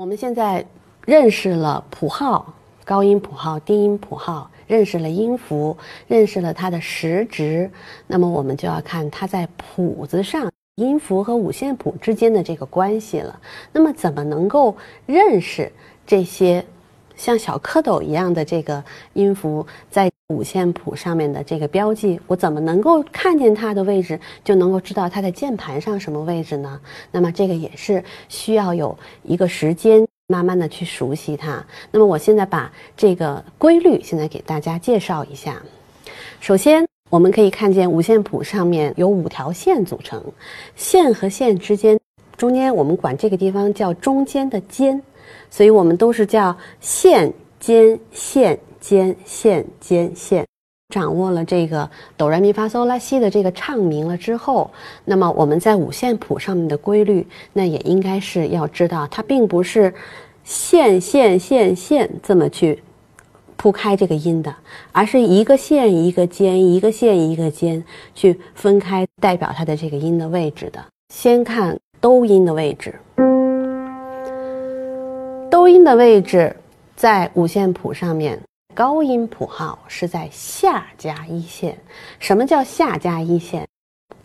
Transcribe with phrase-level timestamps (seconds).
[0.00, 0.64] 我们现在
[1.04, 2.54] 认识了谱号，
[2.86, 5.76] 高音谱号、低音谱号，认识了音符，
[6.08, 7.70] 认识了它的时值。
[8.06, 13.38] 那么我们就要看它在谱子上音符和五线谱之间的这个关系了。
[13.72, 14.74] 那么怎么能够
[15.04, 15.70] 认识
[16.06, 16.64] 这些
[17.14, 18.82] 像小蝌蚪一样的这个
[19.12, 22.20] 音符在五线谱上面的这个标记？
[22.28, 26.80] 我怎么能够看见它的位置，就能够知道它在键盘上什么位置呢？
[27.10, 31.62] 那么这个也是需要有一个时间，慢慢的去熟悉它。
[31.90, 35.60] 那么我现在把这个规律现在给大家介绍一下。
[36.38, 40.22] 首先，我们可以看见五线谱上面有五条线组成，
[40.76, 41.98] 线和线之间
[42.36, 45.02] 中间我们管这个地方叫中间的间，
[45.50, 50.44] 所以我们都是叫线间线间线间线。
[50.92, 54.68] 掌握了这个哆来咪发嗦拉西的这个唱名了之后，
[55.04, 59.94] 那么我们在五线谱上面的规律，那也应该是要知道，它并不是
[60.42, 62.82] 线线线线这么去
[63.56, 64.52] 铺开这个音的，
[64.90, 70.84] 而是一个线一个尖，一个线一个尖去分开代表它的这个音的位置的。
[71.14, 72.92] 先看哆音的位置，
[75.48, 76.56] 哆音的位置
[77.00, 78.38] 在五线谱上面。
[78.74, 81.74] 高音谱号是在下加一线。
[82.18, 83.66] 什么叫下加一线？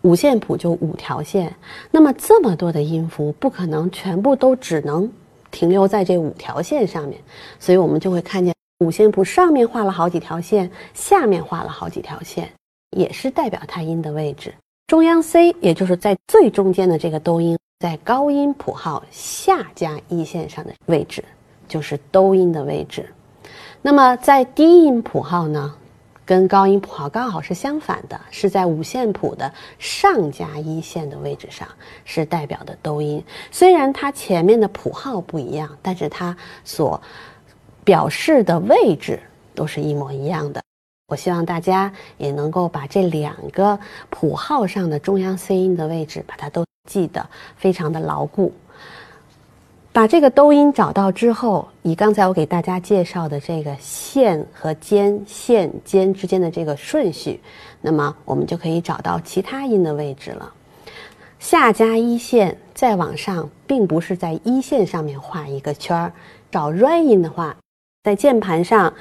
[0.01, 1.55] 五线谱就五条线，
[1.89, 5.09] 那么这么多的音符不可能全部都只能
[5.51, 7.17] 停留在这五条线上面，
[7.61, 12.51] 所以我们就会看见五线谱上面画了好几条线，下面画了好几条线，
[12.91, 14.53] 也是代表它音的位置。
[14.87, 21.23] 中央 C 也就是在最中间的这个哆音，在高音谱号下加一线上的位置，
[21.67, 23.09] 就是哆音的位置。
[23.81, 25.75] 那么在低音谱号呢，
[26.25, 31.67] 跟高音谱号刚好是相反的，是在五线谱的上加一线的位置上，
[32.03, 33.23] 是代表的哆音。
[33.51, 36.99] 虽然它前面的谱号不一样，但是它所
[37.83, 39.19] 表示的位置
[39.53, 40.59] 都是一模一样的。
[41.07, 43.77] 我希望大家也能够把这两个
[44.09, 47.23] 谱号上的中央 C 音的位置，把它都记得
[47.55, 48.51] 非常的牢固。
[49.95, 57.39] 把这个哆音找到之后，以刚才我给大家介绍的这个线和尖、线尖之间的这个顺序，
[57.79, 60.51] 那么我们就可以找到其他音的位置了。
[61.39, 66.11] 下加一线再往上，并不是在一线上面画一个圈儿。
[66.51, 67.55] 找 re 音的话，
[68.03, 68.93] 在键盘上，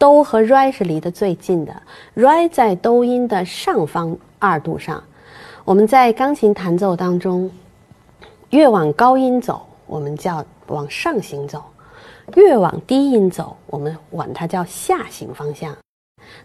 [0.00, 1.80] 哆和 re 是离得最近的
[2.16, 5.00] ，re 在哆音的上方二度上。
[5.64, 7.48] 我们在钢琴弹奏当中，
[8.50, 9.64] 越往高音走。
[9.90, 11.64] 我们叫往上行走，
[12.36, 15.76] 越往低音走，我们管它叫下行方向。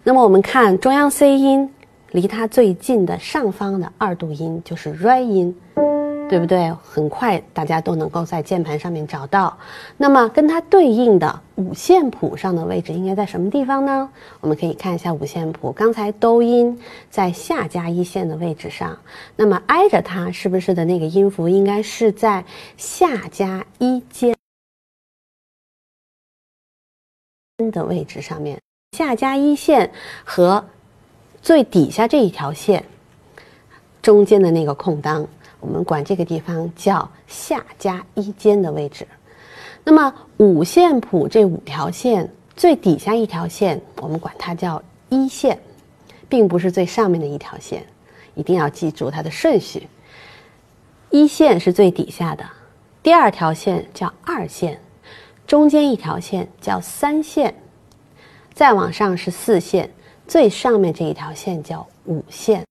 [0.04, 1.72] 那么我们看中央 C 音，
[2.10, 5.56] 离它最近的上方的二度音就是 Re 音。
[6.30, 6.72] 对不对？
[6.84, 9.58] 很快大家都能够在键盘上面找到。
[9.98, 14.10] 那么跟它对应的五线谱上的位置应该在什么地方呢？
[14.42, 15.72] 我们可以看一下五线谱。
[15.72, 18.98] 刚才哆音在下加一线的位置上，
[19.36, 22.44] 那么挨着它是不是的那个音符应该是在
[22.78, 24.36] 下加一间
[27.72, 28.60] 的位置上面？
[28.98, 29.92] 下加一线
[30.24, 30.66] 和
[31.42, 32.84] 最底下这一条线
[34.02, 35.28] 中间的那个空当。
[35.66, 39.08] 我们管这个地方叫下加一间的位置。
[39.84, 45.58] 那么五线谱这五条线最底下一条线，我们管它叫一线，
[46.30, 47.84] 并不是最上面的一条线，
[48.36, 49.88] 一定要记住它的顺序。
[51.10, 52.46] 一线是最底下的，
[53.02, 54.80] 第二条线叫二线，
[55.48, 57.56] 中间一条线叫三线，
[58.54, 59.90] 再往上是四线，
[60.28, 62.64] 最上面这一条线叫五线。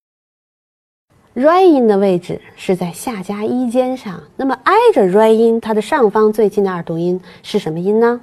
[1.35, 8.21] Re 音的位置是在下加一间上，那么挨着 Re 音，它的上方最近的二度音是什么音呢？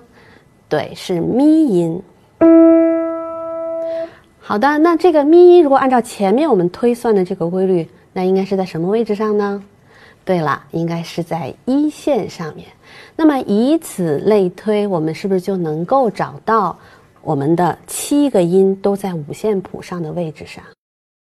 [0.69, 2.01] 对，是咪音。
[4.39, 9.61] 好的，那这个咪音如果按照前面我们推算的这个规律，那应该是在什么位置上呢？
[10.23, 12.65] 对了，应该是在一线上面。
[13.17, 16.77] 那么以此类推，我们是不是就能够找到
[17.21, 20.63] 我们的七个音都在五线谱上的位置上？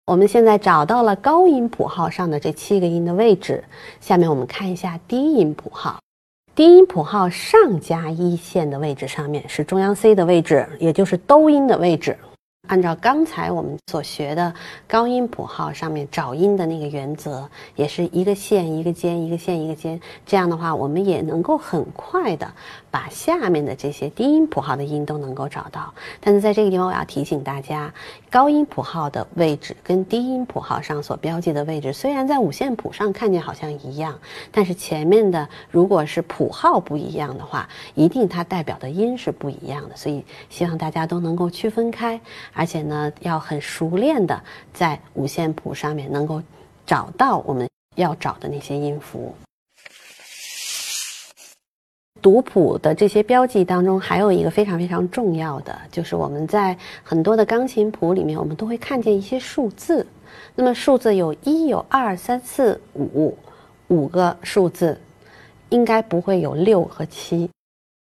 [0.07, 3.63] 我们现在找到了高音谱号上的这七个音的位置，
[3.99, 5.97] 下面我们看一下低音谱号。
[6.53, 12.15] 低音谱号上加一线的位置上面是中央 C 的位置，也就是哆音的位置。
[12.67, 14.53] 按照刚才我们所学的
[14.87, 19.99] 高音谱号上面找音的那个原则，也是一个线一个尖，一个线一个尖。
[20.23, 22.51] 这样的话，我们也能够很快的
[22.95, 25.93] 把下面的这些低音谱号的音都能够找到。
[26.21, 27.93] 但是在这个地方，我要提醒大家，
[28.31, 34.17] 高音谱号的位置跟低音谱号上所标记的位置，虽然在五线谱上看见好像一样，
[34.49, 39.97] 但是前面的如果是谱号不一样的话，一定它代表的音是不一样的。
[39.97, 42.17] 所以希望大家都能够区分开。
[42.53, 44.41] 而且呢，要很熟练的
[44.73, 46.41] 在五线谱上面能够
[46.85, 49.35] 找到我们要找的那些音符。
[52.25, 60.03] 读谱的这些标记当中，还有一个非常非常重要的，就是我们在很多的钢琴谱里面，我们都会看见一些数字。
[60.55, 63.37] 那么数字有一、有二、三、四、五，
[63.89, 64.99] 五个数字，
[65.69, 67.47] 应该不会有六和七。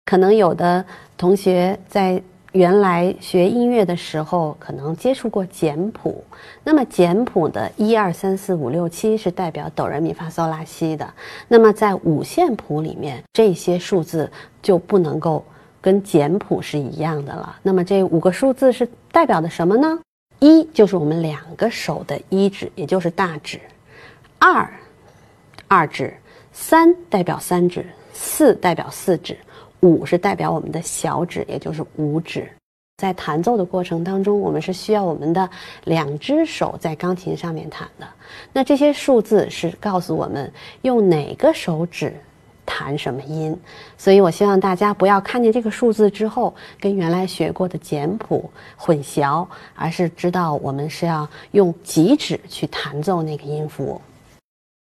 [0.07, 0.83] 可能有的
[1.19, 2.23] 同学在。
[2.57, 6.25] 原来学音乐的时候，可能接触过简谱。
[6.65, 11.07] 那么简谱的一二三四五六七是代表哆来咪发嗦拉西的。
[11.49, 14.33] 那么在五线谱里面，这些数字
[14.63, 15.45] 就不能够
[15.83, 17.55] 跟简谱是一样的了。
[17.63, 20.01] 那么这五个数字是代表的什么呢？
[20.39, 23.59] 一就是我们两个手的一指，也就是大指；
[24.39, 24.67] 二，
[25.69, 26.09] 二指；
[26.55, 27.83] 三代表三指；
[28.15, 29.37] 四代表四指。
[29.87, 32.51] 五是代表我们的小指，也就是五指。
[32.97, 35.49] 在弹奏的过程当中，我们是需要我们的
[35.85, 38.07] 两只手在钢琴上面弹的。
[38.53, 40.51] 那这些数字是告诉我们
[40.83, 42.13] 用哪个手指
[42.65, 43.55] 弹什么音。
[43.99, 54.01] 所以我希望大家不要看见这个数字之后跟原来学过的简谱混淆，而是知道我们是要用几指去弹奏那个音符。